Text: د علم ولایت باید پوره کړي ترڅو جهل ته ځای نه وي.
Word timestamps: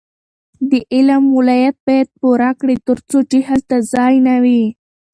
د 0.69 0.71
علم 0.93 1.23
ولایت 1.37 1.75
باید 1.85 2.09
پوره 2.21 2.51
کړي 2.59 2.75
ترڅو 2.87 3.17
جهل 3.31 3.59
ته 3.69 3.77
ځای 3.93 4.13
نه 4.27 4.35
وي. 4.43 4.63